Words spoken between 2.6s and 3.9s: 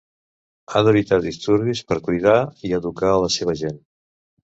i educar a la seva gent.